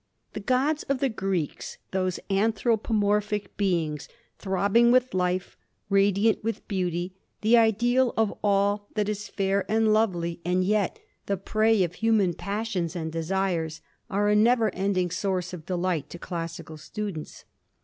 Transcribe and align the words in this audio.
The 0.33 0.39
gods 0.39 0.81
of 0.89 0.97
the 0.97 1.09
Greeks, 1.09 1.77
those 1.91 2.19
anthropomorphic 2.31 3.55
beings, 3.55 4.09
throbbing 4.39 4.91
with 4.91 5.13
life, 5.13 5.55
radiant 5.91 6.43
with 6.43 6.67
beauty, 6.67 7.13
the 7.41 7.55
ideal 7.57 8.11
of 8.17 8.33
all 8.43 8.87
that 8.95 9.07
is 9.07 9.27
fair 9.27 9.63
and 9.71 9.93
lovely, 9.93 10.41
and 10.43 10.63
yet 10.63 10.97
the 11.27 11.37
prey 11.37 11.83
of 11.83 11.93
human 11.93 12.33
passions 12.33 12.95
and 12.95 13.11
desires, 13.11 13.81
are 14.09 14.27
a 14.27 14.35
never 14.35 14.73
ending 14.73 15.11
source 15.11 15.53
of 15.53 15.67
delight 15.67 16.09
to 16.09 16.17
classical 16.17 16.77
students. 16.77 17.45